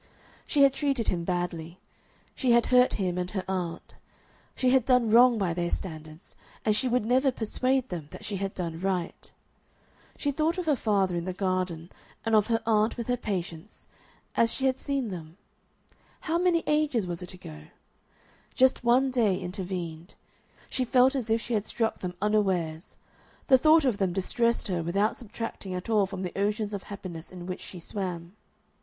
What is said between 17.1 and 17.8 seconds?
it ago?